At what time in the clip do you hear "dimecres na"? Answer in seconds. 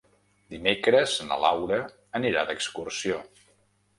0.53-1.37